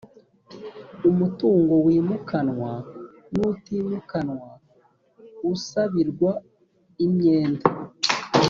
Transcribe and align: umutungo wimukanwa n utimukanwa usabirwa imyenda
umutungo 1.09 1.73
wimukanwa 1.85 2.71
n 3.33 3.35
utimukanwa 3.51 4.47
usabirwa 5.53 6.31
imyenda 7.05 7.65